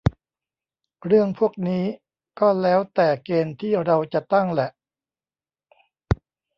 [1.05, 1.83] เรื่องพวกนี้
[2.39, 4.69] ก็แล้วแต่เกณฑ์ที่เราจะตั้งแหละ